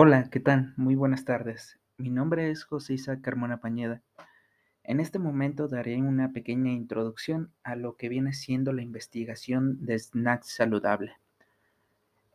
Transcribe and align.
Hola, 0.00 0.30
¿qué 0.30 0.38
tal? 0.38 0.74
Muy 0.76 0.94
buenas 0.94 1.24
tardes. 1.24 1.80
Mi 1.96 2.08
nombre 2.08 2.52
es 2.52 2.62
José 2.62 2.94
Isaac 2.94 3.20
Carmona 3.20 3.56
Pañeda. 3.56 4.00
En 4.84 5.00
este 5.00 5.18
momento 5.18 5.66
daré 5.66 5.96
una 5.96 6.30
pequeña 6.30 6.70
introducción 6.70 7.50
a 7.64 7.74
lo 7.74 7.96
que 7.96 8.08
viene 8.08 8.32
siendo 8.32 8.72
la 8.72 8.82
investigación 8.82 9.84
de 9.84 9.98
snacks 9.98 10.54
saludable. 10.54 11.16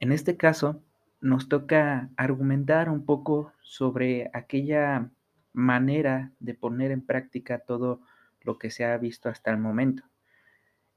En 0.02 0.12
este 0.12 0.36
caso, 0.36 0.82
nos 1.22 1.48
toca 1.48 2.10
argumentar 2.18 2.90
un 2.90 3.06
poco 3.06 3.54
sobre 3.62 4.30
aquella 4.34 5.10
manera 5.54 6.34
de 6.42 6.56
poner 6.56 6.92
en 6.92 7.00
práctica 7.00 7.60
todo 7.60 8.02
lo 8.42 8.58
que 8.58 8.72
se 8.72 8.84
ha 8.84 8.98
visto 8.98 9.30
hasta 9.30 9.52
el 9.52 9.58
momento. 9.58 10.04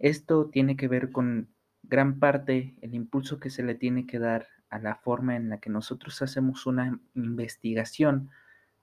Esto 0.00 0.46
tiene 0.46 0.76
que 0.76 0.88
ver 0.88 1.12
con 1.12 1.46
gran 1.88 2.18
parte 2.18 2.74
el 2.80 2.94
impulso 2.94 3.38
que 3.38 3.50
se 3.50 3.62
le 3.62 3.74
tiene 3.74 4.06
que 4.06 4.18
dar 4.18 4.46
a 4.70 4.78
la 4.78 4.96
forma 4.96 5.36
en 5.36 5.48
la 5.48 5.58
que 5.58 5.70
nosotros 5.70 6.20
hacemos 6.22 6.66
una 6.66 6.98
investigación 7.14 8.30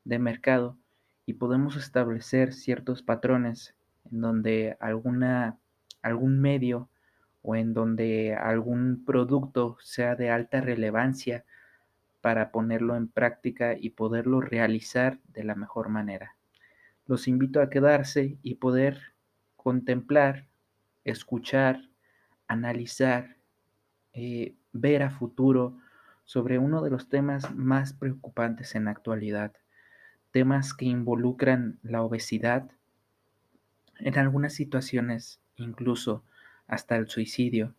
de 0.06 0.20
mercado 0.20 0.78
y 1.26 1.34
podemos 1.34 1.76
establecer 1.76 2.54
ciertos 2.54 3.02
patrones 3.02 3.76
en 4.12 4.22
donde 4.22 4.78
alguna, 4.80 5.58
algún 6.02 6.40
medio 6.40 6.90
o 7.42 7.56
en 7.56 7.74
donde 7.74 8.36
algún 8.36 9.04
producto 9.06 9.78
sea 9.82 10.16
de 10.16 10.30
alta 10.30 10.62
relevancia 10.62 11.46
para 12.22 12.52
ponerlo 12.52 12.96
en 12.96 13.10
práctica 13.10 13.76
y 13.78 13.92
poderlo 13.92 14.40
realizar 14.40 15.20
de 15.28 15.44
la 15.44 15.56
mejor 15.56 15.90
manera. 15.90 16.38
Los 17.06 17.28
invito 17.28 17.62
a 17.62 17.70
quedarse 17.70 18.38
y 18.42 18.56
poder 18.56 19.14
contemplar, 19.58 20.48
escuchar, 21.04 21.90
analizar, 22.48 23.38
eh, 24.14 24.56
ver 24.74 25.04
a 25.04 25.12
futuro 25.12 25.80
sobre 26.26 26.60
uno 26.60 26.82
de 26.84 26.92
los 26.92 27.10
temas 27.10 27.54
más 27.56 27.94
preocupantes 27.94 28.76
en 28.76 28.86
la 28.86 28.92
actualidad, 28.92 29.54
temas 30.32 30.74
que 30.74 30.86
involucran 30.86 31.80
la 31.84 32.04
obesidad, 32.04 32.72
en 34.00 34.18
algunas 34.20 34.54
situaciones 34.54 35.40
incluso 35.56 36.24
hasta 36.68 36.96
el 36.96 37.08
suicidio. 37.08 37.74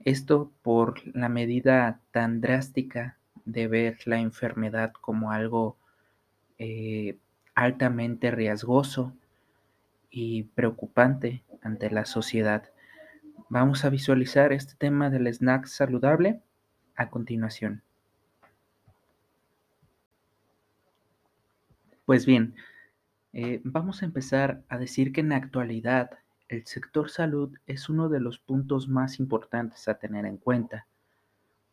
Esto 0.00 0.52
por 0.62 1.00
la 1.16 1.28
medida 1.30 2.00
tan 2.12 2.40
drástica 2.42 3.18
de 3.44 3.68
ver 3.68 3.98
la 4.06 4.20
enfermedad 4.20 4.92
como 4.92 5.32
algo 5.32 5.78
eh, 6.58 7.18
altamente 7.54 8.30
riesgoso 8.30 9.14
y 10.10 10.44
preocupante 10.44 11.44
ante 11.62 11.90
la 11.90 12.04
sociedad. 12.06 12.71
Vamos 13.54 13.84
a 13.84 13.90
visualizar 13.90 14.50
este 14.50 14.76
tema 14.76 15.10
del 15.10 15.26
snack 15.26 15.66
saludable 15.66 16.40
a 16.96 17.10
continuación. 17.10 17.82
Pues 22.06 22.24
bien, 22.24 22.54
eh, 23.34 23.60
vamos 23.62 24.00
a 24.00 24.06
empezar 24.06 24.62
a 24.70 24.78
decir 24.78 25.12
que 25.12 25.20
en 25.20 25.28
la 25.28 25.36
actualidad 25.36 26.12
el 26.48 26.64
sector 26.64 27.10
salud 27.10 27.54
es 27.66 27.90
uno 27.90 28.08
de 28.08 28.20
los 28.20 28.38
puntos 28.38 28.88
más 28.88 29.20
importantes 29.20 29.86
a 29.86 29.98
tener 29.98 30.24
en 30.24 30.38
cuenta, 30.38 30.86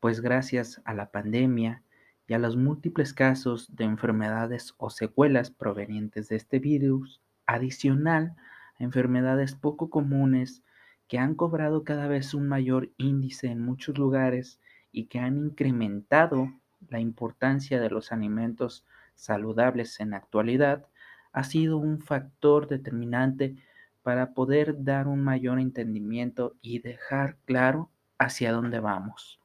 pues 0.01 0.19
gracias 0.19 0.81
a 0.83 0.93
la 0.93 1.11
pandemia 1.11 1.81
y 2.27 2.33
a 2.33 2.39
los 2.39 2.57
múltiples 2.57 3.13
casos 3.13 3.73
de 3.73 3.85
enfermedades 3.85 4.73
o 4.79 4.89
secuelas 4.89 5.49
provenientes 5.49 6.27
de 6.27 6.35
este 6.35 6.59
virus, 6.59 7.21
adicional 7.45 8.35
a 8.77 8.83
enfermedades 8.83 9.55
poco 9.55 9.89
comunes 9.89 10.61
que 11.09 11.17
han 11.17 11.33
cobrado 11.33 11.83
cada 11.83 12.07
vez 12.07 12.35
un 12.35 12.47
mayor 12.47 12.91
índice 12.97 13.47
en 13.47 13.59
muchos 13.59 13.97
lugares 13.97 14.61
y 14.91 15.07
que 15.07 15.19
han 15.19 15.37
incrementado 15.37 16.53
la 16.87 16.99
importancia 16.99 17.81
de 17.81 17.89
los 17.89 18.11
alimentos 18.11 18.85
saludables 19.15 19.99
en 19.99 20.11
la 20.11 20.17
actualidad, 20.17 20.85
ha 21.33 21.43
sido 21.43 21.77
un 21.77 21.99
factor 21.99 22.67
determinante 22.67 23.55
para 24.03 24.33
poder 24.33 24.83
dar 24.83 25.07
un 25.07 25.21
mayor 25.23 25.59
entendimiento 25.59 26.55
y 26.61 26.79
dejar 26.79 27.37
claro 27.43 27.89
hacia 28.19 28.51
dónde 28.51 28.79
vamos. 28.79 29.39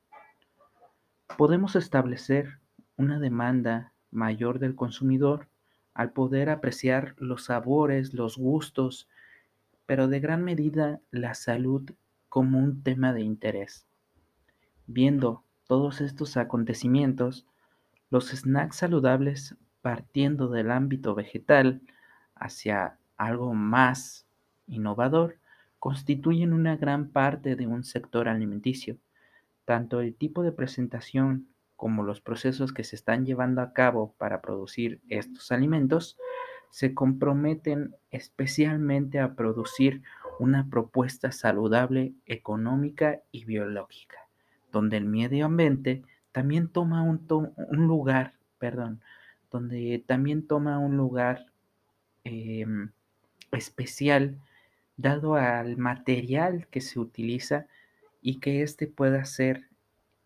Podemos 1.39 1.77
establecer 1.77 2.61
una 2.97 3.19
demanda 3.19 3.95
mayor 4.11 4.59
del 4.59 4.77
consumidor 4.77 5.49
al 5.95 6.13
poder 6.13 6.51
apreciar 6.51 7.15
los 7.17 7.45
sabores, 7.45 8.13
los 8.13 8.37
gustos, 8.37 9.09
pero 9.87 10.09
de 10.09 10.21
gran 10.21 10.45
medida 10.45 11.01
la 11.11 11.35
salud 11.35 11.91
como 12.29 12.59
un 12.59 12.83
tema 12.83 13.13
de 13.13 13.23
interés. 13.23 13.87
Viendo 14.87 15.45
todos 15.67 16.01
estos 16.01 16.37
acontecimientos, 16.37 17.47
los 18.11 18.29
snacks 18.31 18.77
saludables 18.77 19.57
partiendo 19.83 20.49
del 20.49 20.71
ámbito 20.71 21.15
vegetal 21.15 21.83
hacia 22.35 22.99
algo 23.17 23.55
más 23.55 24.27
innovador 24.67 25.39
constituyen 25.79 26.53
una 26.53 26.77
gran 26.77 27.09
parte 27.09 27.57
de 27.57 27.67
un 27.67 27.85
sector 27.85 28.29
alimenticio. 28.29 28.97
Tanto 29.65 30.01
el 30.01 30.15
tipo 30.15 30.43
de 30.43 30.53
presentación 30.53 31.49
como 31.77 32.03
los 32.03 32.21
procesos 32.21 32.73
que 32.73 32.85
se 32.85 32.97
están 32.97 33.27
llevando 33.27 33.61
a 33.61 33.73
cabo 33.73 34.15
para 34.17 34.41
producir 34.41 35.01
estos 35.09 35.53
alimentos 35.53 36.17
se 36.75 36.93
comprometen 36.93 37.95
especialmente 38.11 39.21
a 39.21 39.35
producir 39.35 40.03
una 40.41 40.69
propuesta 40.69 41.31
saludable, 41.31 42.15
económica 42.27 43.21
y 43.31 43.45
biológica 43.45 44.25
donde 44.75 44.97
el 44.99 45.07
medio 45.07 45.47
ambiente 45.47 46.03
también 46.33 46.69
toma 46.69 47.03
un, 47.03 47.25
lugar, 47.87 48.35
perdón, 48.59 49.01
donde 49.51 50.03
también 50.05 50.47
toma 50.47 50.79
un 50.79 50.97
lugar 50.97 51.47
em, 52.25 52.91
especial 53.53 54.37
dado 54.97 55.37
al 55.37 55.77
material 55.77 56.67
que 56.73 56.81
se 56.81 56.99
utiliza 56.99 57.67
y 58.21 58.41
que 58.41 58.63
éste 58.63 58.89
pueda 58.89 59.25
ser 59.25 59.69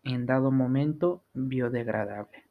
en 0.03 0.25
dado 0.25 0.51
momento 0.51 1.23
biodegradable. 1.33 2.48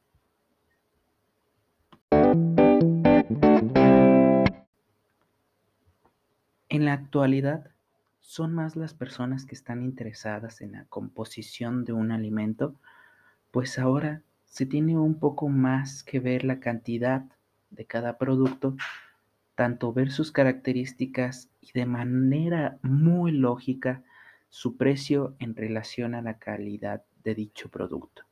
En 6.71 6.85
la 6.85 6.93
actualidad, 6.93 7.71
son 8.19 8.53
más 8.53 8.75
las 8.75 8.93
personas 8.93 9.47
que 9.47 9.55
están 9.55 9.81
interesadas 9.81 10.61
en 10.61 10.73
la 10.73 10.85
composición 10.85 11.83
de 11.83 11.93
un 11.93 12.11
alimento, 12.11 12.75
pues 13.49 13.79
ahora 13.79 14.21
se 14.45 14.67
tiene 14.67 14.95
un 14.95 15.17
poco 15.17 15.49
más 15.49 16.03
que 16.03 16.19
ver 16.19 16.43
la 16.43 16.59
cantidad 16.59 17.25
de 17.71 17.85
cada 17.85 18.19
producto, 18.19 18.75
tanto 19.55 19.93
ver 19.93 20.11
sus 20.11 20.31
características 20.31 21.49
y 21.59 21.71
de 21.73 21.87
manera 21.87 22.77
muy 22.83 23.31
lógica 23.31 24.03
su 24.49 24.77
precio 24.77 25.35
en 25.39 25.55
relación 25.55 26.13
a 26.13 26.21
la 26.21 26.37
calidad 26.37 27.03
de 27.23 27.33
dicho 27.33 27.69
producto. 27.69 28.25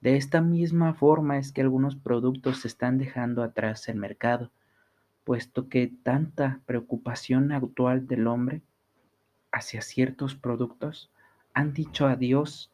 De 0.00 0.16
esta 0.16 0.40
misma 0.40 0.94
forma 0.94 1.36
es 1.36 1.50
que 1.50 1.62
algunos 1.62 1.96
productos 1.96 2.60
se 2.60 2.68
están 2.68 2.96
dejando 2.96 3.42
atrás 3.42 3.88
el 3.88 3.96
mercado, 3.96 4.52
puesto 5.24 5.68
que 5.68 5.92
tanta 6.02 6.60
preocupación 6.66 7.52
actual 7.52 8.06
del 8.06 8.26
hombre 8.26 8.62
hacia 9.52 9.82
ciertos 9.82 10.34
productos 10.34 11.10
han 11.54 11.72
dicho 11.72 12.06
adiós 12.06 12.70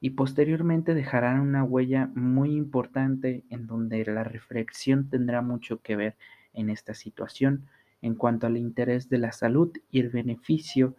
y 0.00 0.10
posteriormente 0.10 0.94
dejarán 0.94 1.40
una 1.40 1.64
huella 1.64 2.10
muy 2.14 2.56
importante 2.56 3.44
en 3.50 3.66
donde 3.66 4.04
la 4.04 4.24
reflexión 4.24 5.08
tendrá 5.08 5.42
mucho 5.42 5.80
que 5.80 5.96
ver 5.96 6.16
en 6.54 6.70
esta 6.70 6.94
situación 6.94 7.68
en 8.00 8.16
cuanto 8.16 8.46
al 8.46 8.56
interés 8.56 9.08
de 9.08 9.18
la 9.18 9.32
salud 9.32 9.72
y 9.90 10.00
el 10.00 10.08
beneficio 10.08 10.96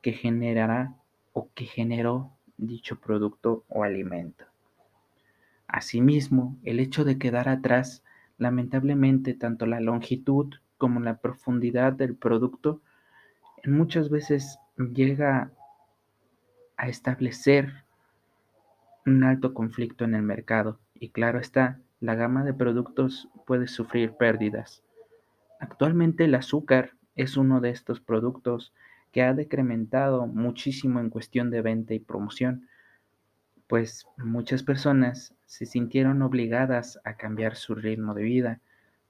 que 0.00 0.12
generará 0.12 0.94
o 1.32 1.50
que 1.54 1.66
generó 1.66 2.32
dicho 2.56 2.98
producto 3.00 3.64
o 3.68 3.84
alimento. 3.84 4.46
Asimismo, 5.66 6.56
el 6.64 6.80
hecho 6.80 7.04
de 7.04 7.18
quedar 7.18 7.48
atrás, 7.48 8.02
lamentablemente, 8.38 9.34
tanto 9.34 9.66
la 9.66 9.80
longitud 9.80 10.54
como 10.78 11.00
la 11.00 11.18
profundidad 11.18 11.92
del 11.92 12.16
producto 12.16 12.80
muchas 13.64 14.10
veces 14.10 14.58
llega 14.76 15.52
a 16.76 16.88
establecer 16.88 17.84
un 19.06 19.22
alto 19.24 19.54
conflicto 19.54 20.04
en 20.04 20.14
el 20.14 20.22
mercado 20.22 20.80
y 20.94 21.10
claro 21.10 21.38
está, 21.38 21.80
la 22.00 22.14
gama 22.14 22.44
de 22.44 22.54
productos 22.54 23.28
puede 23.46 23.68
sufrir 23.68 24.12
pérdidas. 24.12 24.82
Actualmente 25.60 26.24
el 26.24 26.34
azúcar 26.34 26.92
es 27.14 27.36
uno 27.36 27.60
de 27.60 27.70
estos 27.70 28.00
productos 28.00 28.72
que 29.12 29.22
ha 29.22 29.34
decrementado 29.34 30.26
muchísimo 30.26 30.98
en 30.98 31.10
cuestión 31.10 31.50
de 31.50 31.62
venta 31.62 31.94
y 31.94 32.00
promoción, 32.00 32.66
pues 33.72 34.06
muchas 34.18 34.62
personas 34.62 35.34
se 35.46 35.64
sintieron 35.64 36.20
obligadas 36.20 37.00
a 37.04 37.16
cambiar 37.16 37.56
su 37.56 37.74
ritmo 37.74 38.12
de 38.12 38.22
vida 38.22 38.60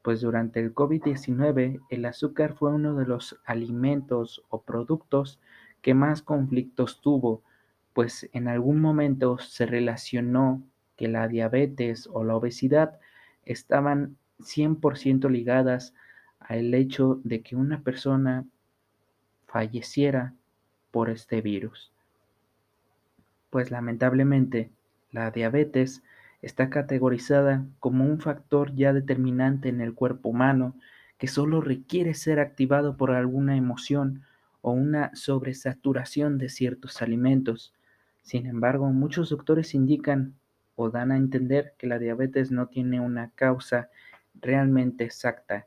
pues 0.02 0.20
durante 0.20 0.60
el 0.60 0.72
COVID-19 0.72 1.80
el 1.90 2.04
azúcar 2.04 2.54
fue 2.54 2.72
uno 2.72 2.94
de 2.94 3.04
los 3.04 3.40
alimentos 3.44 4.44
o 4.50 4.62
productos 4.62 5.40
que 5.80 5.94
más 5.94 6.22
conflictos 6.22 7.00
tuvo, 7.00 7.42
pues 7.92 8.30
en 8.32 8.46
algún 8.46 8.80
momento 8.80 9.36
se 9.38 9.66
relacionó 9.66 10.62
que 10.94 11.08
la 11.08 11.26
diabetes 11.26 12.08
o 12.12 12.22
la 12.22 12.36
obesidad 12.36 13.00
estaban 13.44 14.16
100% 14.38 15.28
ligadas 15.28 15.92
al 16.38 16.72
hecho 16.72 17.20
de 17.24 17.42
que 17.42 17.56
una 17.56 17.82
persona 17.82 18.46
falleciera 19.48 20.34
por 20.92 21.10
este 21.10 21.40
virus. 21.40 21.91
Pues 23.52 23.70
lamentablemente 23.70 24.70
la 25.10 25.30
diabetes 25.30 26.02
está 26.40 26.70
categorizada 26.70 27.66
como 27.80 28.06
un 28.06 28.18
factor 28.18 28.74
ya 28.74 28.94
determinante 28.94 29.68
en 29.68 29.82
el 29.82 29.92
cuerpo 29.92 30.30
humano 30.30 30.74
que 31.18 31.28
solo 31.28 31.60
requiere 31.60 32.14
ser 32.14 32.40
activado 32.40 32.96
por 32.96 33.10
alguna 33.10 33.54
emoción 33.58 34.22
o 34.62 34.72
una 34.72 35.14
sobresaturación 35.14 36.38
de 36.38 36.48
ciertos 36.48 37.02
alimentos. 37.02 37.74
Sin 38.22 38.46
embargo, 38.46 38.86
muchos 38.86 39.28
doctores 39.28 39.74
indican 39.74 40.32
o 40.74 40.88
dan 40.88 41.12
a 41.12 41.18
entender 41.18 41.74
que 41.76 41.88
la 41.88 41.98
diabetes 41.98 42.50
no 42.50 42.68
tiene 42.68 43.00
una 43.00 43.32
causa 43.34 43.90
realmente 44.40 45.04
exacta, 45.04 45.66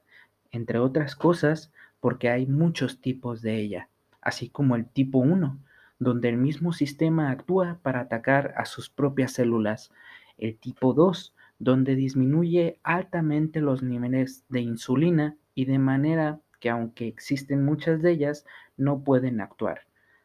entre 0.49 0.79
otras 0.79 1.15
cosas 1.15 1.71
porque 1.99 2.31
hay 2.31 2.47
muchos 2.47 2.99
tipos 2.99 3.43
de 3.43 3.57
ella, 3.59 3.89
así 4.21 4.49
como 4.49 4.75
el 4.75 4.87
tipo 4.87 5.19
1, 5.19 5.59
donde 5.99 6.29
el 6.29 6.37
mismo 6.37 6.73
sistema 6.73 7.31
actúa 7.31 7.79
para 7.81 8.01
atacar 8.01 8.53
a 8.57 8.65
sus 8.65 8.89
propias 8.89 9.33
células, 9.33 9.91
el 10.37 10.57
tipo 10.57 10.93
2, 10.93 11.33
donde 11.59 11.95
disminuye 11.95 12.79
altamente 12.83 13.61
los 13.61 13.81
niveles 13.81 14.43
de 14.49 14.61
insulina 14.61 15.37
y 15.53 15.65
de 15.65 15.79
manera 15.79 16.39
que 16.59 16.69
aunque 16.69 17.07
existen 17.07 17.63
muchas 17.63 18.01
de 18.01 18.11
ellas, 18.11 18.45
no 18.77 19.03
pueden 19.03 19.39
actuar. 19.39 19.81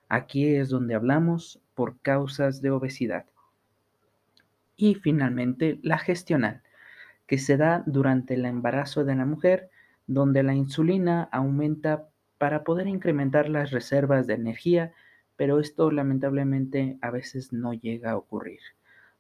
Aquí 0.08 0.56
es 0.56 0.70
donde 0.70 0.94
hablamos 0.94 1.60
por 1.74 2.00
causas 2.00 2.60
de 2.62 2.70
obesidad. 2.70 3.26
Y 4.76 4.94
finalmente, 4.94 5.78
la 5.82 5.98
gestional, 5.98 6.62
que 7.26 7.38
se 7.38 7.56
da 7.56 7.84
durante 7.86 8.34
el 8.34 8.44
embarazo 8.44 9.04
de 9.04 9.14
la 9.14 9.24
mujer, 9.24 9.70
donde 10.06 10.42
la 10.42 10.54
insulina 10.54 11.28
aumenta 11.30 12.08
para 12.38 12.64
poder 12.64 12.88
incrementar 12.88 13.48
las 13.48 13.70
reservas 13.70 14.26
de 14.26 14.34
energía, 14.34 14.92
pero 15.40 15.58
esto 15.58 15.90
lamentablemente 15.90 16.98
a 17.00 17.10
veces 17.10 17.50
no 17.50 17.72
llega 17.72 18.10
a 18.10 18.16
ocurrir. 18.18 18.60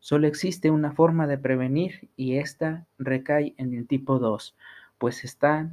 Solo 0.00 0.26
existe 0.26 0.70
una 0.70 0.92
forma 0.92 1.26
de 1.26 1.38
prevenir 1.38 2.10
y 2.14 2.36
esta 2.36 2.84
recae 2.98 3.54
en 3.56 3.72
el 3.72 3.86
tipo 3.86 4.18
2, 4.18 4.54
pues 4.98 5.24
está 5.24 5.70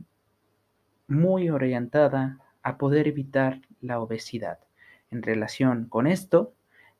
muy 1.05 1.49
orientada 1.49 2.39
a 2.63 2.77
poder 2.77 3.09
evitar 3.09 3.59
la 3.81 3.99
obesidad. 3.99 4.59
En 5.11 5.21
relación 5.21 5.89
con 5.89 6.07
esto, 6.07 6.53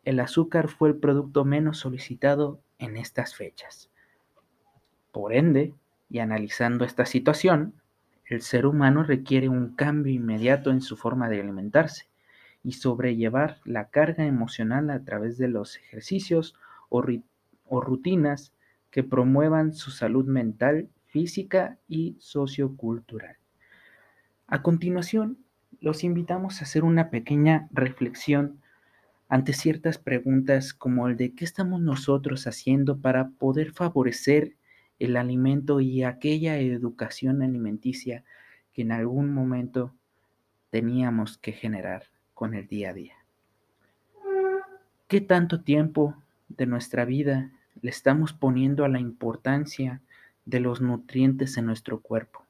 el 0.04 0.20
azúcar 0.20 0.68
fue 0.68 0.90
el 0.90 0.98
producto 0.98 1.46
menos 1.46 1.78
solicitado 1.78 2.60
en 2.80 2.98
estas 2.98 3.34
fechas. 3.34 3.90
Por 5.14 5.34
ende, 5.34 5.74
y 6.10 6.20
analizando 6.20 6.84
esta 6.84 7.06
situación, 7.06 7.76
el 8.26 8.42
ser 8.42 8.66
humano 8.66 9.04
requiere 9.04 9.48
un 9.48 9.74
cambio 9.74 10.12
inmediato 10.14 10.70
en 10.70 10.82
su 10.82 10.98
forma 10.98 11.30
de 11.30 11.40
alimentarse 11.40 12.10
y 12.68 12.74
sobrellevar 12.74 13.62
la 13.64 13.88
carga 13.88 14.26
emocional 14.26 14.90
a 14.90 15.02
través 15.06 15.38
de 15.38 15.48
los 15.48 15.78
ejercicios 15.78 16.54
o, 16.90 17.02
o 17.64 17.80
rutinas 17.80 18.52
que 18.92 19.06
promuevan 19.06 19.72
su 19.74 19.90
salud 19.90 20.26
mental, 20.26 20.90
física 21.06 21.78
y 21.88 22.18
sociocultural. 22.20 23.38
A 24.48 24.64
continuación, 24.64 25.38
los 25.80 26.04
invitamos 26.04 26.60
a 26.60 26.66
hacer 26.66 26.84
una 26.84 27.10
pequeña 27.10 27.70
reflexión 27.72 28.60
ante 29.30 29.54
ciertas 29.54 29.98
preguntas 29.98 30.74
como 30.74 31.08
el 31.08 31.16
de 31.16 31.36
qué 31.36 31.46
estamos 31.46 31.80
nosotros 31.80 32.48
haciendo 32.48 33.00
para 33.00 33.30
poder 33.30 33.72
favorecer 33.72 34.58
el 35.00 35.16
alimento 35.16 35.80
y 35.80 36.04
aquella 36.04 36.58
educación 36.58 37.42
alimenticia 37.42 38.26
que 38.74 38.82
en 38.82 38.92
algún 38.92 39.34
momento 39.34 39.96
teníamos 40.70 41.38
que 41.38 41.54
generar 41.54 42.04
con 42.38 42.54
el 42.54 42.68
día 42.68 42.92
a 42.92 42.94
día. 42.94 43.16
¿Qué 45.08 45.22
tanto 45.22 45.62
tiempo 45.62 46.14
de 46.50 46.68
nuestra 46.68 47.04
vida 47.04 47.50
le 47.82 47.90
estamos 47.90 48.32
poniendo 48.32 48.86
a 48.86 48.90
la 48.90 49.00
importancia 49.00 50.02
de 50.46 50.60
los 50.60 50.80
nutrientes 50.80 51.58
en 51.58 51.66
nuestro 51.66 52.00
cuerpo? 52.00 52.46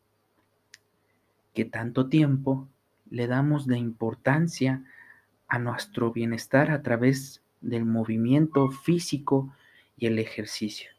¿Qué 1.54 1.64
tanto 1.64 2.10
tiempo 2.10 2.68
le 3.10 3.28
damos 3.28 3.66
de 3.66 3.78
importancia 3.78 4.84
a 5.48 5.58
nuestro 5.58 6.12
bienestar 6.12 6.70
a 6.70 6.82
través 6.82 7.42
del 7.62 7.86
movimiento 7.86 8.70
físico 8.70 9.54
y 9.96 10.08
el 10.08 10.20
ejercicio. 10.20 10.92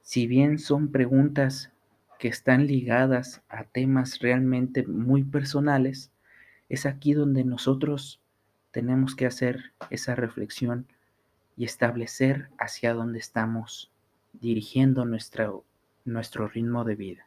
Si 0.00 0.26
bien 0.26 0.58
son 0.58 0.90
preguntas 0.90 1.70
que 2.18 2.28
están 2.28 2.66
ligadas 2.66 3.42
a 3.50 3.64
temas 3.64 4.20
realmente 4.20 4.86
muy 4.86 5.22
personales, 5.22 6.11
es 6.72 6.86
aquí 6.86 7.12
donde 7.12 7.44
nosotros 7.44 8.18
tenemos 8.70 9.14
que 9.14 9.26
hacer 9.26 9.72
esa 9.90 10.14
reflexión 10.14 10.86
y 11.54 11.66
establecer 11.66 12.48
hacia 12.58 12.94
dónde 12.94 13.18
estamos 13.18 13.92
dirigiendo 14.32 15.04
nuestro, 15.04 15.66
ritmo 16.48 16.84
de 16.84 16.94
vida. 16.94 17.26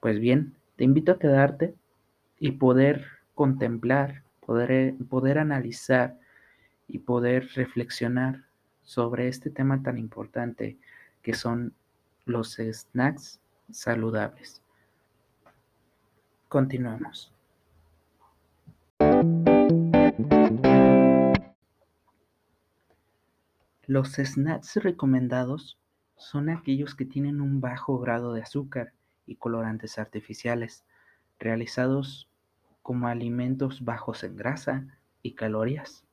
Pues 0.00 0.18
bien, 0.18 0.54
te 0.76 0.84
invito 0.84 1.12
a 1.12 1.18
quedarte 1.18 1.74
y 2.38 2.52
poder 2.52 3.04
contemplar 3.34 4.22
poder, 4.40 4.94
poder 5.10 5.38
analizar 5.38 6.18
y 6.88 7.00
poder 7.00 7.50
reflexionar 7.54 8.44
sobre 8.82 9.28
este 9.28 9.50
tema 9.50 9.82
tan 9.82 9.98
importante 9.98 10.78
que 11.20 11.34
son 11.34 11.74
los 12.24 12.56
snacks 12.56 13.40
saludables. 13.70 14.62
Continuamos. 16.48 17.35
Los 23.88 24.14
snacks 24.14 24.74
recomendados 24.82 25.78
son 26.16 26.48
aquellos 26.48 26.96
que 26.96 27.04
tienen 27.04 27.40
un 27.40 27.60
bajo 27.60 28.00
grado 28.00 28.32
de 28.32 28.42
azúcar 28.42 28.92
y 29.26 29.36
colorantes 29.36 30.00
artificiales, 30.00 30.84
realizados 31.38 32.28
como 32.82 33.06
alimentos 33.06 33.84
bajos 33.84 34.24
en 34.24 34.36
grasa 34.36 34.86
y 35.22 35.34
calorías. 35.34 36.04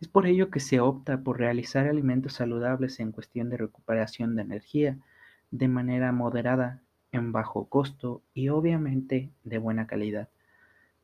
Es 0.00 0.08
por 0.08 0.26
ello 0.26 0.50
que 0.50 0.58
se 0.58 0.80
opta 0.80 1.20
por 1.20 1.38
realizar 1.38 1.86
alimentos 1.86 2.32
saludables 2.32 2.98
en 2.98 3.12
cuestión 3.12 3.50
de 3.50 3.58
recuperación 3.58 4.34
de 4.34 4.42
energía 4.42 4.98
de 5.52 5.68
manera 5.68 6.10
moderada, 6.10 6.82
en 7.12 7.30
bajo 7.30 7.66
costo 7.66 8.20
y 8.34 8.48
obviamente 8.48 9.30
de 9.44 9.58
buena 9.58 9.86
calidad. 9.86 10.28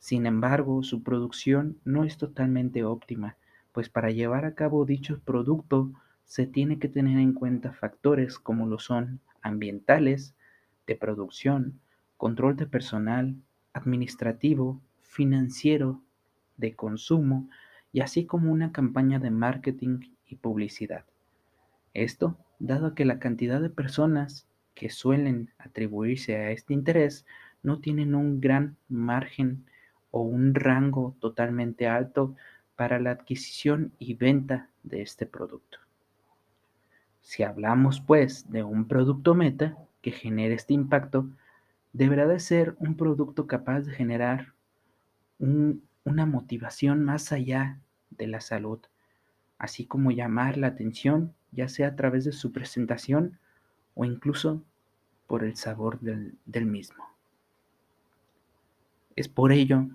Sin 0.00 0.26
embargo, 0.26 0.82
su 0.82 1.04
producción 1.04 1.78
no 1.84 2.02
es 2.02 2.16
totalmente 2.16 2.82
óptima, 2.82 3.36
pues 3.76 3.90
para 3.90 4.10
llevar 4.10 4.46
a 4.46 4.54
cabo 4.54 4.86
dicho 4.86 5.20
producto 5.22 5.92
se 6.24 6.46
tiene 6.46 6.78
que 6.78 6.88
tener 6.88 7.18
en 7.18 7.34
cuenta 7.34 7.74
factores 7.74 8.38
como 8.38 8.66
lo 8.66 8.78
son 8.78 9.20
ambientales, 9.42 10.34
de 10.86 10.96
producción, 10.96 11.78
control 12.16 12.56
de 12.56 12.66
personal, 12.66 13.36
administrativo, 13.74 14.80
financiero, 15.02 16.00
de 16.56 16.74
consumo 16.74 17.50
y 17.92 18.00
así 18.00 18.24
como 18.24 18.50
una 18.50 18.72
campaña 18.72 19.18
de 19.18 19.30
marketing 19.30 19.98
y 20.24 20.36
publicidad. 20.36 21.04
Esto 21.92 22.38
dado 22.58 22.94
que 22.94 23.04
la 23.04 23.18
cantidad 23.18 23.60
de 23.60 23.68
personas 23.68 24.48
que 24.74 24.88
suelen 24.88 25.50
atribuirse 25.58 26.36
a 26.36 26.50
este 26.50 26.72
interés 26.72 27.26
no 27.62 27.80
tienen 27.80 28.14
un 28.14 28.40
gran 28.40 28.78
margen 28.88 29.66
o 30.10 30.22
un 30.22 30.54
rango 30.54 31.14
totalmente 31.20 31.86
alto 31.88 32.36
para 32.76 33.00
la 33.00 33.10
adquisición 33.10 33.92
y 33.98 34.14
venta 34.14 34.68
de 34.82 35.02
este 35.02 35.26
producto. 35.26 35.78
Si 37.20 37.42
hablamos 37.42 38.00
pues 38.00 38.50
de 38.50 38.62
un 38.62 38.86
producto 38.86 39.34
meta 39.34 39.76
que 40.02 40.12
genere 40.12 40.54
este 40.54 40.74
impacto, 40.74 41.28
deberá 41.92 42.26
de 42.26 42.38
ser 42.38 42.76
un 42.78 42.96
producto 42.96 43.46
capaz 43.46 43.80
de 43.80 43.92
generar 43.92 44.52
una 45.38 46.26
motivación 46.26 47.02
más 47.02 47.32
allá 47.32 47.80
de 48.10 48.26
la 48.26 48.40
salud, 48.40 48.78
así 49.58 49.86
como 49.86 50.10
llamar 50.10 50.56
la 50.56 50.68
atención, 50.68 51.34
ya 51.50 51.68
sea 51.68 51.88
a 51.88 51.96
través 51.96 52.24
de 52.24 52.32
su 52.32 52.52
presentación 52.52 53.38
o 53.94 54.04
incluso 54.04 54.62
por 55.26 55.42
el 55.42 55.56
sabor 55.56 55.98
del, 56.00 56.36
del 56.44 56.66
mismo. 56.66 57.04
Es 59.16 59.28
por 59.28 59.50
ello 59.50 59.88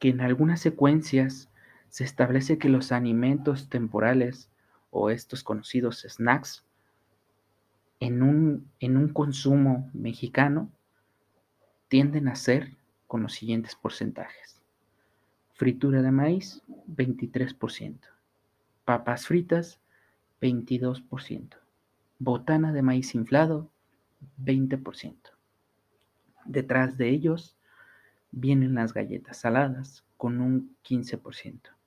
que 0.00 0.08
en 0.08 0.20
algunas 0.20 0.60
secuencias 0.60 1.49
se 1.90 2.04
establece 2.04 2.56
que 2.56 2.68
los 2.68 2.92
alimentos 2.92 3.68
temporales 3.68 4.48
o 4.90 5.10
estos 5.10 5.42
conocidos 5.42 6.06
snacks 6.08 6.64
en 7.98 8.22
un, 8.22 8.70
en 8.78 8.96
un 8.96 9.08
consumo 9.08 9.90
mexicano 9.92 10.70
tienden 11.88 12.28
a 12.28 12.36
ser 12.36 12.76
con 13.08 13.22
los 13.22 13.34
siguientes 13.34 13.74
porcentajes. 13.74 14.60
Fritura 15.52 16.00
de 16.00 16.12
maíz, 16.12 16.62
23%. 16.88 17.98
Papas 18.84 19.26
fritas, 19.26 19.80
22%. 20.40 21.56
Botana 22.20 22.72
de 22.72 22.82
maíz 22.82 23.14
inflado, 23.16 23.68
20%. 24.42 25.16
Detrás 26.44 26.96
de 26.96 27.08
ellos 27.10 27.56
vienen 28.30 28.74
las 28.74 28.94
galletas 28.94 29.38
saladas 29.38 30.04
con 30.16 30.40
un 30.40 30.76
15%. 30.84 31.79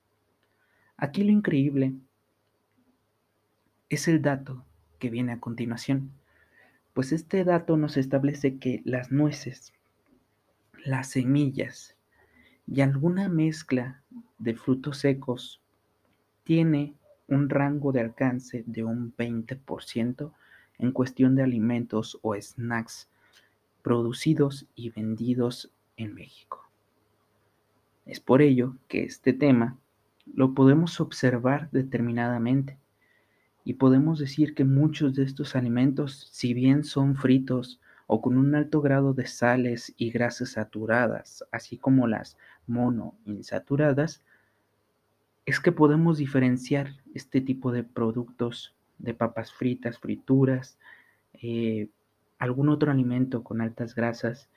Aquí 0.96 1.24
lo 1.24 1.32
increíble 1.32 1.94
es 3.88 4.08
el 4.08 4.22
dato 4.22 4.64
que 4.98 5.10
viene 5.10 5.32
a 5.32 5.40
continuación, 5.40 6.12
pues 6.92 7.12
este 7.12 7.44
dato 7.44 7.76
nos 7.76 7.96
establece 7.96 8.58
que 8.58 8.80
las 8.84 9.10
nueces, 9.10 9.72
las 10.84 11.10
semillas 11.10 11.96
y 12.66 12.80
alguna 12.80 13.28
mezcla 13.28 14.02
de 14.38 14.54
frutos 14.54 14.98
secos 14.98 15.60
tiene 16.44 16.94
un 17.26 17.48
rango 17.48 17.90
de 17.92 18.00
alcance 18.00 18.62
de 18.66 18.84
un 18.84 19.14
20% 19.16 20.32
en 20.78 20.92
cuestión 20.92 21.34
de 21.34 21.42
alimentos 21.42 22.18
o 22.22 22.34
snacks 22.40 23.08
producidos 23.82 24.66
y 24.74 24.90
vendidos 24.90 25.72
en 25.96 26.14
México. 26.14 26.68
Es 28.06 28.20
por 28.20 28.42
ello 28.42 28.76
que 28.88 29.02
este 29.02 29.32
tema 29.32 29.78
lo 30.26 30.54
podemos 30.54 31.00
observar 31.00 31.70
determinadamente. 31.70 32.78
Y 33.64 33.74
podemos 33.74 34.18
decir 34.18 34.54
que 34.54 34.64
muchos 34.64 35.14
de 35.14 35.24
estos 35.24 35.56
alimentos, 35.56 36.28
si 36.32 36.54
bien 36.54 36.84
son 36.84 37.16
fritos 37.16 37.80
o 38.06 38.20
con 38.20 38.36
un 38.36 38.54
alto 38.54 38.82
grado 38.82 39.14
de 39.14 39.26
sales 39.26 39.94
y 39.96 40.10
grasas 40.10 40.52
saturadas, 40.52 41.44
así 41.50 41.78
como 41.78 42.06
las 42.06 42.36
monoinsaturadas, 42.66 44.22
es 45.46 45.60
que 45.60 45.72
podemos 45.72 46.18
diferenciar 46.18 46.96
este 47.14 47.40
tipo 47.40 47.72
de 47.72 47.84
productos 47.84 48.74
de 48.98 49.14
papas 49.14 49.52
fritas, 49.52 49.98
frituras, 49.98 50.78
eh, 51.34 51.88
algún 52.38 52.68
otro 52.68 52.90
alimento 52.90 53.42
con 53.42 53.60
altas 53.60 53.94
grasas, 53.94 54.48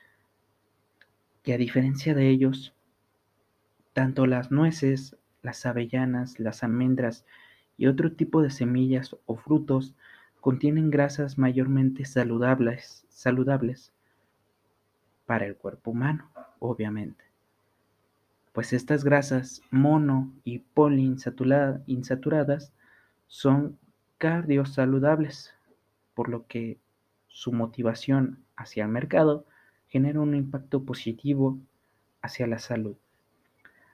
que 1.43 1.53
a 1.53 1.57
diferencia 1.57 2.13
de 2.13 2.29
ellos, 2.29 2.73
tanto 3.93 4.25
las 4.25 4.51
nueces, 4.51 5.17
las 5.41 5.65
avellanas, 5.65 6.39
las 6.39 6.63
almendras 6.63 7.25
y 7.77 7.87
otro 7.87 8.11
tipo 8.11 8.41
de 8.41 8.49
semillas 8.49 9.15
o 9.25 9.35
frutos 9.35 9.95
contienen 10.41 10.89
grasas 10.89 11.37
mayormente 11.37 12.05
saludables, 12.05 13.05
saludables 13.09 13.93
para 15.25 15.45
el 15.45 15.55
cuerpo 15.55 15.91
humano, 15.91 16.29
obviamente. 16.59 17.23
Pues 18.53 18.73
estas 18.73 19.03
grasas 19.03 19.61
mono 19.69 20.33
y 20.43 20.59
poliinsaturadas 20.59 22.73
son 23.27 23.77
cardiosaludables, 24.17 25.53
por 26.15 26.29
lo 26.29 26.47
que 26.47 26.79
su 27.27 27.51
motivación 27.51 28.43
hacia 28.55 28.85
el 28.85 28.89
mercado 28.89 29.45
genera 29.87 30.21
un 30.21 30.33
impacto 30.33 30.83
positivo 30.83 31.59
hacia 32.21 32.47
la 32.47 32.57
salud. 32.57 32.95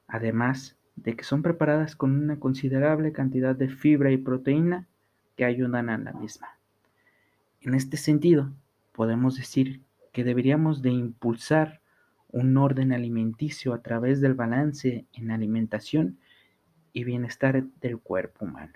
Además 0.07 0.77
de 0.95 1.15
que 1.15 1.23
son 1.23 1.41
preparadas 1.41 1.95
con 1.95 2.11
una 2.11 2.39
considerable 2.39 3.11
cantidad 3.11 3.55
de 3.55 3.69
fibra 3.69 4.11
y 4.11 4.17
proteína 4.17 4.87
que 5.35 5.45
ayudan 5.45 5.89
a 5.89 5.97
la 5.97 6.13
misma. 6.13 6.57
En 7.61 7.75
este 7.75 7.97
sentido, 7.97 8.51
podemos 8.91 9.35
decir 9.35 9.81
que 10.11 10.23
deberíamos 10.23 10.81
de 10.81 10.91
impulsar 10.91 11.81
un 12.29 12.57
orden 12.57 12.91
alimenticio 12.93 13.73
a 13.73 13.81
través 13.81 14.21
del 14.21 14.33
balance 14.33 15.05
en 15.13 15.31
alimentación 15.31 16.17
y 16.93 17.03
bienestar 17.03 17.63
del 17.81 17.99
cuerpo 17.99 18.45
humano. 18.45 18.73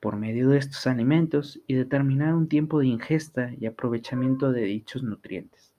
Por 0.00 0.16
medio 0.16 0.48
de 0.48 0.58
estos 0.58 0.86
alimentos 0.86 1.60
y 1.66 1.74
determinar 1.74 2.34
un 2.34 2.48
tiempo 2.48 2.78
de 2.78 2.86
ingesta 2.86 3.52
y 3.58 3.66
aprovechamiento 3.66 4.52
de 4.52 4.62
dichos 4.62 5.02
nutrientes. 5.02 5.72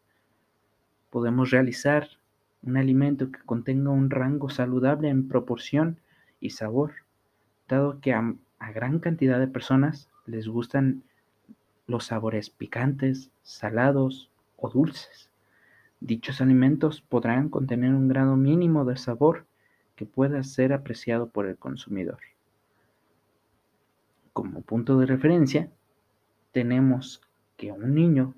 Podemos 1.09 1.51
realizar 1.51 2.18
un 2.61 2.77
alimento 2.77 3.31
que 3.31 3.39
contenga 3.39 3.89
un 3.91 4.09
rango 4.09 4.49
saludable 4.49 5.09
en 5.09 5.27
proporción 5.27 5.99
y 6.39 6.51
sabor, 6.51 6.93
dado 7.67 7.99
que 7.99 8.13
a, 8.13 8.35
gran 8.73 8.99
cantidad 8.99 9.39
de 9.39 9.47
personas 9.47 10.09
les 10.25 10.47
gustan 10.47 11.03
los 11.87 12.05
sabores 12.05 12.49
picantes, 12.49 13.31
salados 13.41 14.29
o 14.57 14.69
dulces. 14.69 15.29
Dichos 16.01 16.41
alimentos 16.41 17.01
podrán 17.01 17.49
contener 17.49 17.93
un 17.93 18.07
grado 18.07 18.35
mínimo 18.35 18.85
de 18.85 18.97
sabor 18.97 19.45
que 19.95 20.05
pueda 20.05 20.43
ser 20.43 20.73
apreciado 20.73 21.29
por 21.29 21.45
el 21.45 21.57
consumidor. 21.57 22.19
Como 24.33 24.61
punto 24.61 24.99
de 24.99 25.05
referencia, 25.05 25.69
tenemos 26.51 27.21
que 27.57 27.71
un 27.71 27.95
niño 27.95 28.33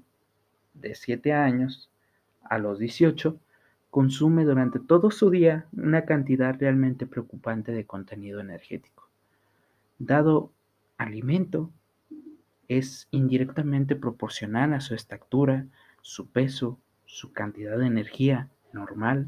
de 0.73 0.95
7 0.95 1.33
años 1.33 1.89
a 2.43 2.57
los 2.57 2.79
18 2.79 3.37
consume 3.91 4.45
durante 4.45 4.79
todo 4.79 5.11
su 5.11 5.29
día 5.29 5.65
una 5.73 6.05
cantidad 6.05 6.55
realmente 6.57 7.05
preocupante 7.05 7.73
de 7.73 7.85
contenido 7.85 8.39
energético. 8.39 9.09
Dado 9.99 10.49
alimento, 10.97 11.69
es 12.69 13.09
indirectamente 13.11 13.97
proporcional 13.97 14.73
a 14.73 14.79
su 14.79 14.95
estatura, 14.95 15.65
su 16.01 16.27
peso, 16.27 16.79
su 17.05 17.33
cantidad 17.33 17.77
de 17.77 17.87
energía 17.87 18.47
normal, 18.71 19.27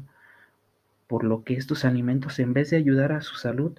por 1.08 1.24
lo 1.24 1.44
que 1.44 1.54
estos 1.54 1.84
alimentos 1.84 2.38
en 2.38 2.54
vez 2.54 2.70
de 2.70 2.78
ayudar 2.78 3.12
a 3.12 3.20
su 3.20 3.36
salud, 3.36 3.78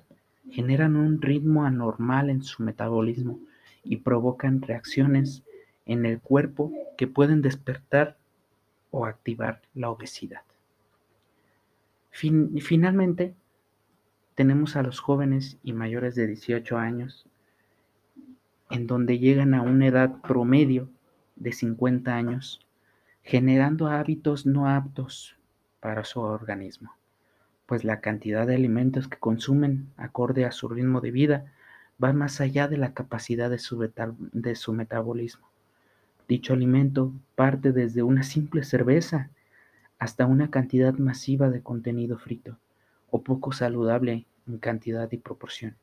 generan 0.52 0.96
un 0.96 1.20
ritmo 1.20 1.66
anormal 1.66 2.30
en 2.30 2.44
su 2.44 2.62
metabolismo 2.62 3.40
y 3.84 3.98
provocan 3.98 4.62
reacciones 4.62 5.42
en 5.88 6.06
el 6.06 6.20
cuerpo 6.20 6.72
que 6.96 7.08
pueden 7.08 7.42
despertar 7.42 8.18
o 8.92 9.08
activar 9.08 9.64
la 9.74 9.90
obesidad 9.90 10.42
finalmente, 12.16 13.36
tenemos 14.36 14.76
a 14.76 14.84
los 14.84 15.00
jóvenes 15.00 15.58
y 15.64 15.74
mayores 15.74 16.16
de 16.16 16.28
18 16.28 16.78
años, 16.78 17.26
en 18.70 18.88
donde 18.88 19.20
llegan 19.20 19.54
a 19.54 19.62
una 19.62 19.88
edad 19.88 20.22
promedio 20.22 20.90
de 21.36 21.52
50 21.52 22.16
años, 22.16 22.66
generando 23.22 23.88
hábitos 23.88 24.46
no 24.46 24.70
aptos 24.70 25.36
para 25.82 26.06
su 26.06 26.22
organismo, 26.22 26.96
pues 27.66 27.84
la 27.84 28.00
cantidad 28.00 28.48
de 28.48 28.56
alimentos 28.56 29.08
que 29.08 29.18
consumen 29.18 29.90
acorde 29.98 30.46
a 30.46 30.52
su 30.52 30.70
ritmo 30.70 31.02
de 31.02 31.12
vida 31.12 31.52
va 32.02 32.14
más 32.14 32.40
allá 32.40 32.68
de 32.68 32.78
la 32.78 32.94
capacidad 32.94 33.50
de 33.50 33.60
su, 33.60 33.92
de 34.32 34.56
su 34.56 34.74
metabolismo. 34.74 35.48
Dicho 36.28 36.54
alimento 36.54 37.12
parte 37.36 37.72
desde 37.72 38.04
una 38.04 38.24
simple 38.24 38.64
cerveza 38.64 39.30
hasta 40.00 40.26
una 40.26 40.50
cantidad 40.50 40.94
masiva 40.96 41.50
de 41.50 41.62
contenido 41.62 42.18
frito 42.18 42.58
o 43.10 43.22
poco 43.22 43.52
saludable 43.52 44.26
en 44.48 44.58
cantidad 44.58 45.12
y 45.12 45.18
proporción. 45.18 45.76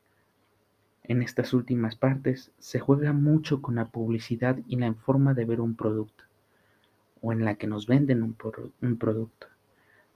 En 1.05 1.23
estas 1.23 1.53
últimas 1.53 1.97
partes 1.97 2.53
se 2.59 2.79
juega 2.79 3.13
mucho 3.13 3.61
con 3.61 3.75
la 3.75 3.87
publicidad 3.87 4.59
y 4.69 4.77
la 4.77 4.93
forma 4.95 5.35
de 5.35 5.45
ver 5.45 5.61
un 5.61 5.75
producto 5.75 6.25
o 7.21 7.33
en 7.33 7.45
la 7.45 7.55
que 7.55 7.67
nos 7.67 7.87
venden 7.87 8.23
un, 8.23 8.37
un 8.83 8.97
producto, 8.99 9.47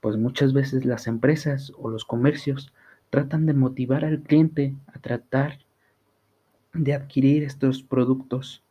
pues 0.01 0.17
muchas 0.17 0.53
veces 0.53 0.85
las 0.85 1.07
empresas 1.07 1.73
o 1.77 1.89
los 1.89 2.05
comercios 2.05 2.73
tratan 3.09 3.45
de 3.45 3.53
motivar 3.53 4.05
al 4.05 4.21
cliente 4.21 4.75
a 4.87 4.99
tratar 4.99 5.59
de 6.73 6.93
adquirir 6.93 7.43
estos 7.43 7.81
productos 7.81 8.63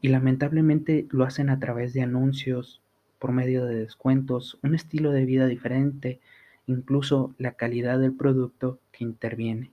y 0.00 0.08
lamentablemente 0.08 1.06
lo 1.10 1.24
hacen 1.24 1.50
a 1.50 1.58
través 1.58 1.92
de 1.92 2.02
anuncios 2.02 2.82
por 3.18 3.32
medio 3.32 3.64
de 3.64 3.76
descuentos, 3.76 4.58
un 4.62 4.74
estilo 4.74 5.12
de 5.12 5.24
vida 5.24 5.46
diferente, 5.46 6.20
incluso 6.66 7.34
la 7.38 7.52
calidad 7.52 7.98
del 7.98 8.12
producto 8.12 8.78
que 8.92 9.04
interviene. 9.04 9.70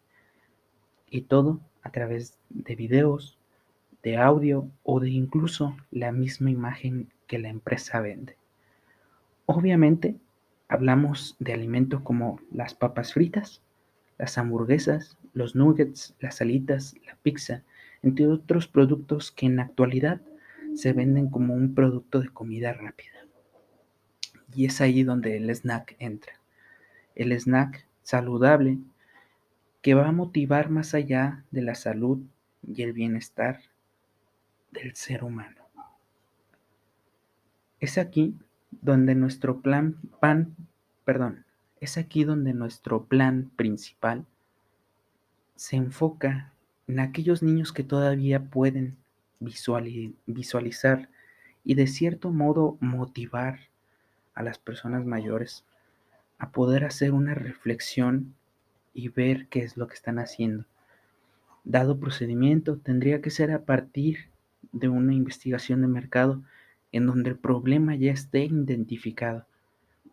Y 1.10 1.22
todo 1.22 1.60
a 1.84 1.92
través 1.92 2.38
de 2.50 2.76
videos, 2.76 3.38
de 4.04 4.18
audio 4.18 4.70
o 4.84 5.00
de 5.00 5.10
incluso 5.10 5.76
la 5.92 6.12
misma 6.12 6.52
imagen 6.52 7.10
que 7.28 7.40
la 7.40 7.50
empresa 7.50 8.00
vende. 8.02 8.38
Obviamente, 9.46 10.16
hablamos 10.68 11.36
de 11.40 11.54
alimentos 11.54 12.02
como 12.02 12.40
las 12.52 12.74
papas 12.74 13.14
fritas, 13.14 13.62
las 14.18 14.38
hamburguesas, 14.38 15.18
los 15.34 15.56
nuggets, 15.56 16.16
las 16.20 16.36
salitas, 16.36 16.96
la 17.06 17.16
pizza, 17.22 17.64
entre 18.02 18.28
otros 18.28 18.68
productos 18.68 19.32
que 19.32 19.46
en 19.46 19.58
la 19.58 19.64
actualidad 19.64 20.22
se 20.76 20.94
venden 20.94 21.30
como 21.30 21.54
un 21.54 21.74
producto 21.74 22.20
de 22.20 22.30
comida 22.30 22.74
rápida. 22.74 23.25
Y 24.56 24.66
es 24.66 24.82
ahí 24.82 25.04
donde 25.04 25.38
el 25.38 25.50
snack 25.50 25.96
entra. 26.00 26.34
El 27.14 27.32
snack 27.34 27.86
saludable 28.04 28.80
que 29.82 29.94
va 29.94 30.08
a 30.08 30.12
motivar 30.12 30.70
más 30.70 30.94
allá 30.94 31.44
de 31.52 31.62
la 31.62 31.76
salud 31.76 32.20
y 32.66 32.82
el 32.82 32.94
bienestar 32.94 33.60
del 34.72 34.96
ser 34.96 35.24
humano. 35.24 35.62
Es 37.80 37.98
aquí 37.98 38.36
donde 38.72 39.14
nuestro 39.14 39.62
plan 39.62 39.98
pan, 40.20 40.56
perdón, 41.04 41.46
es 41.80 41.98
aquí 41.98 42.24
donde 42.24 42.54
nuestro 42.54 43.06
plan 43.06 43.52
principal 43.56 44.26
se 45.56 45.76
enfoca 45.76 46.54
en 46.88 47.00
aquellos 47.00 47.44
niños 47.44 47.72
que 47.72 47.84
todavía 47.84 48.46
pueden 48.46 48.98
visualizar 49.40 51.10
y 51.64 51.76
de 51.76 51.88
cierto 51.88 52.32
modo 52.32 52.78
motivar 52.80 53.60
a 54.36 54.44
las 54.44 54.60
personas 54.60 55.06
mayores 55.06 55.64
a 56.38 56.52
poder 56.52 56.84
hacer 56.84 57.14
una 57.14 57.34
reflexión 57.34 58.36
y 58.94 59.10
ver 59.10 59.48
qué 59.48 59.64
es 59.64 59.78
lo 59.78 59.88
que 59.88 59.96
están 59.96 60.20
haciendo. 60.20 60.66
Dado 61.64 62.00
procedimiento, 62.00 62.78
tendría 62.78 63.22
que 63.22 63.32
ser 63.32 63.52
a 63.52 63.64
partir 63.64 64.30
de 64.72 64.90
una 64.90 65.14
investigación 65.14 65.82
de 65.82 65.88
mercado 65.88 66.44
en 66.92 67.08
donde 67.08 67.32
el 67.32 67.38
problema 67.38 67.96
ya 67.96 68.12
esté 68.12 68.46
identificado. 68.46 69.46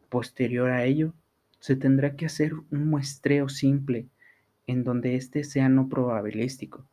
Posterior 0.09 0.71
a 0.71 0.85
ello, 0.85 1.13
se 1.59 1.77
tendrá 1.77 2.17
que 2.17 2.27
hacer 2.27 2.55
un 2.71 2.89
muestreo 2.89 3.49
simple 3.49 4.07
en 4.67 4.85
donde 4.85 5.17
éste 5.17 5.45
sea 5.45 5.69
no 5.69 5.89
probabilístico, 5.89 6.85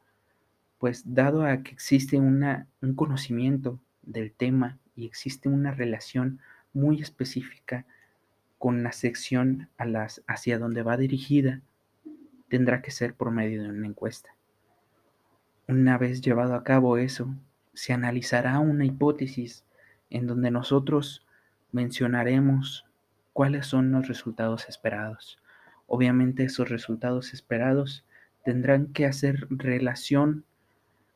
pues 0.77 1.03
dado 1.05 1.43
a 1.43 1.63
que 1.63 1.71
existe 1.71 2.17
una, 2.17 2.67
un 2.81 2.95
conocimiento 2.95 3.79
del 4.03 4.31
tema 4.31 4.77
y 4.95 5.05
existe 5.05 5.49
una 5.49 5.71
relación 5.71 6.39
muy 6.73 7.01
específica 7.01 7.85
con 8.57 8.83
la 8.83 8.91
sección 8.91 9.69
a 9.77 9.85
las, 9.85 10.21
hacia 10.27 10.59
donde 10.59 10.83
va 10.83 10.97
dirigida, 10.97 11.61
tendrá 12.49 12.81
que 12.81 12.91
ser 12.91 13.13
por 13.13 13.31
medio 13.31 13.63
de 13.63 13.69
una 13.69 13.87
encuesta. 13.87 14.35
Una 15.67 15.97
vez 15.97 16.21
llevado 16.21 16.55
a 16.55 16.63
cabo 16.63 16.97
eso, 16.97 17.33
se 17.73 17.93
analizará 17.93 18.59
una 18.59 18.85
hipótesis 18.85 19.63
en 20.09 20.27
donde 20.27 20.51
nosotros 20.51 21.25
mencionaremos 21.71 22.85
cuáles 23.33 23.67
son 23.67 23.91
los 23.91 24.07
resultados 24.07 24.67
esperados. 24.67 25.39
Obviamente 25.87 26.43
esos 26.43 26.69
resultados 26.69 27.33
esperados 27.33 28.03
tendrán 28.43 28.87
que 28.87 29.05
hacer 29.05 29.47
relación 29.49 30.43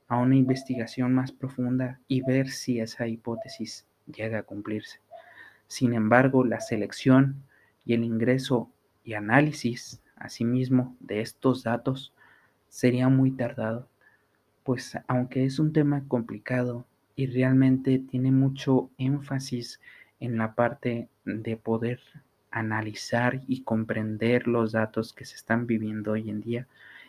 a 0.07 0.17
una 0.17 0.35
investigación 0.35 1.13
más 1.13 1.31
profunda 1.31 1.99
y 2.07 2.21
ver 2.21 2.49
si 2.49 2.79
esa 2.79 3.07
hipótesis 3.07 3.87
llega 4.05 4.39
a 4.39 4.43
cumplirse. 4.43 5.02
Sin 5.73 5.95
embargo, 5.95 6.45
la 6.45 6.59
selección 6.61 7.41
y 7.83 7.95
el 7.95 8.03
ingreso 8.03 8.69
y 9.03 9.15
análisis, 9.15 10.03
asimismo, 10.15 10.95
de 10.99 11.21
estos 11.21 11.63
datos 11.63 12.13
sería 12.69 13.09
muy 13.09 13.31
tardado, 13.31 13.87
pues 14.63 14.95
aunque 15.07 15.45
es 15.45 15.57
un 15.57 15.73
tema 15.73 16.03
complicado 16.07 16.85
y 17.15 17.25
realmente 17.25 17.97
tiene 17.97 18.31
mucho 18.31 18.91
énfasis 18.99 19.81
en 20.19 20.37
la 20.37 20.53
parte 20.53 21.09
de 21.25 21.57
poder 21.57 22.01
analizar 22.51 23.41
y 23.47 23.63
comprender 23.63 24.47
los 24.47 24.73
datos 24.73 25.11
que 25.11 25.25
se 25.25 25.37
están 25.37 25.65
viviendo 25.65 26.11
hoy 26.11 26.29
en 26.29 26.41
día 26.41 26.67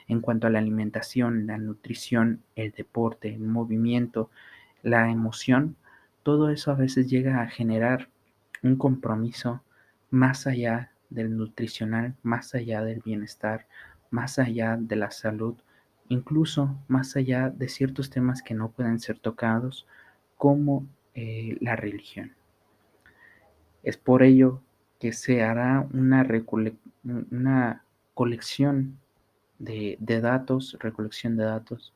en 0.09 0.23
cuanto 0.23 0.47
a 0.47 0.50
la 0.50 0.61
alimentación, 0.61 1.47
la 1.47 1.59
nutrición, 1.59 2.40
el 2.56 2.71
deporte, 2.71 3.28
el 3.35 3.40
movimiento, 3.40 4.30
la 4.83 5.11
emoción, 5.11 5.76
todo 6.23 6.49
eso 6.49 6.71
a 6.71 6.76
veces 6.76 7.11
llega 7.11 7.42
a 7.42 7.49
generar 7.49 8.09
un 8.64 8.76
compromiso 8.76 9.62
más 10.11 10.47
allá 10.47 10.90
del 11.11 11.37
nutricional, 11.37 12.16
más 12.23 12.54
allá 12.54 12.83
del 12.83 13.00
bienestar, 13.00 13.66
más 14.11 14.38
allá 14.38 14.76
de 14.76 14.97
la 14.97 15.11
salud, 15.11 15.54
incluso 16.09 16.76
más 16.88 17.14
allá 17.16 17.50
de 17.50 17.68
ciertos 17.68 18.11
temas 18.11 18.42
que 18.42 18.54
no 18.54 18.71
pueden 18.71 18.99
ser 18.99 19.18
tocados, 19.18 19.87
como 20.37 20.87
eh, 21.14 21.56
la 21.61 21.76
religión. 21.76 22.33
Es 23.83 23.97
por 23.97 24.23
ello 24.23 24.62
que 24.99 25.12
se 25.12 25.42
hará 25.42 25.87
una, 25.92 26.26
una 27.02 27.85
colección 28.14 28.99
de, 29.59 29.97
de 30.00 30.21
datos, 30.21 30.76
recolección 30.80 31.37
de 31.37 31.44
datos, 31.44 31.92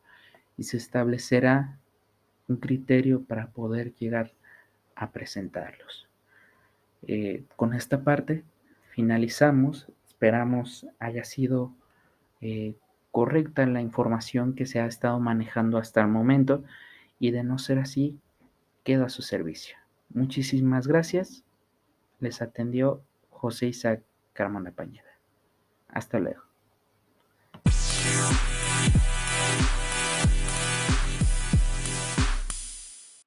y 0.56 0.64
se 0.64 0.76
establecerá 0.76 1.78
un 2.48 2.56
criterio 2.56 3.22
para 3.22 3.50
poder 3.50 3.94
llegar 3.94 4.32
a 4.94 5.10
presentarlos. 5.12 6.07
Eh, 7.06 7.44
con 7.56 7.74
esta 7.74 8.02
parte 8.02 8.44
finalizamos. 8.90 9.88
Esperamos 10.06 10.86
haya 10.98 11.24
sido 11.24 11.72
eh, 12.40 12.74
correcta 13.10 13.66
la 13.66 13.80
información 13.80 14.54
que 14.54 14.66
se 14.66 14.80
ha 14.80 14.86
estado 14.86 15.18
manejando 15.20 15.78
hasta 15.78 16.00
el 16.00 16.08
momento 16.08 16.64
y 17.18 17.30
de 17.30 17.44
no 17.44 17.58
ser 17.58 17.78
así, 17.78 18.18
queda 18.84 19.06
a 19.06 19.10
su 19.10 19.22
servicio. 19.22 19.76
Muchísimas 20.10 20.86
gracias. 20.86 21.44
Les 22.20 22.42
atendió 22.42 23.02
José 23.30 23.66
Isaac 23.66 24.02
Carmona 24.32 24.70
Pañeda. 24.72 25.18
Hasta 25.88 26.18
luego. 26.18 26.47